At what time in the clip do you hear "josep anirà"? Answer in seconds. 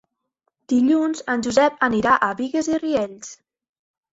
1.49-2.15